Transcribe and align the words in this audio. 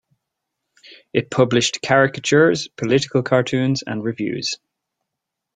It 1.13 1.29
published 1.29 1.83
caricatures, 1.85 2.67
political 2.69 3.21
cartoons 3.21 3.83
and 3.85 4.03
reviews. 4.03 4.57